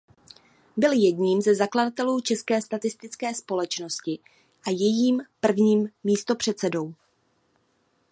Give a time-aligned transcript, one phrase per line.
[0.77, 4.19] Byl jedním ze zakladatelů České statistické společnosti
[4.67, 6.93] a jejím prvním místopředsedou.